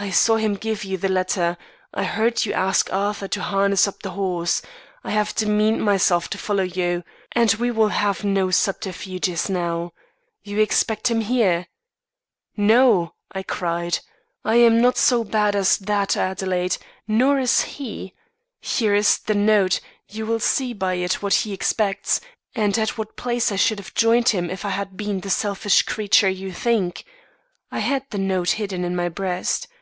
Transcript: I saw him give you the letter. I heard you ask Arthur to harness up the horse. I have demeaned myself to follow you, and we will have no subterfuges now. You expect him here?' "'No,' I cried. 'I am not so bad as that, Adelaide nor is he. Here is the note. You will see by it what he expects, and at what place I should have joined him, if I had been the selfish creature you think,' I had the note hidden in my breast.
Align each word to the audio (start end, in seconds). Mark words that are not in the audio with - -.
I 0.00 0.10
saw 0.10 0.36
him 0.36 0.54
give 0.54 0.84
you 0.84 0.96
the 0.96 1.08
letter. 1.08 1.58
I 1.92 2.04
heard 2.04 2.44
you 2.44 2.52
ask 2.52 2.88
Arthur 2.92 3.26
to 3.26 3.42
harness 3.42 3.88
up 3.88 4.00
the 4.00 4.10
horse. 4.12 4.62
I 5.02 5.10
have 5.10 5.34
demeaned 5.34 5.82
myself 5.82 6.30
to 6.30 6.38
follow 6.38 6.62
you, 6.62 7.02
and 7.32 7.52
we 7.54 7.72
will 7.72 7.88
have 7.88 8.22
no 8.22 8.52
subterfuges 8.52 9.50
now. 9.50 9.92
You 10.44 10.60
expect 10.60 11.10
him 11.10 11.20
here?' 11.20 11.66
"'No,' 12.56 13.14
I 13.32 13.42
cried. 13.42 13.98
'I 14.44 14.54
am 14.54 14.80
not 14.80 14.96
so 14.96 15.24
bad 15.24 15.56
as 15.56 15.76
that, 15.78 16.16
Adelaide 16.16 16.76
nor 17.08 17.40
is 17.40 17.62
he. 17.62 18.14
Here 18.60 18.94
is 18.94 19.18
the 19.18 19.34
note. 19.34 19.80
You 20.08 20.26
will 20.26 20.38
see 20.38 20.72
by 20.72 20.94
it 20.94 21.22
what 21.24 21.34
he 21.42 21.52
expects, 21.52 22.20
and 22.54 22.78
at 22.78 22.96
what 22.98 23.16
place 23.16 23.50
I 23.50 23.56
should 23.56 23.80
have 23.80 23.94
joined 23.94 24.28
him, 24.28 24.48
if 24.48 24.64
I 24.64 24.70
had 24.70 24.96
been 24.96 25.18
the 25.22 25.28
selfish 25.30 25.82
creature 25.82 26.30
you 26.30 26.52
think,' 26.52 27.04
I 27.72 27.80
had 27.80 28.04
the 28.10 28.18
note 28.18 28.50
hidden 28.50 28.84
in 28.84 28.94
my 28.94 29.08
breast. 29.08 29.66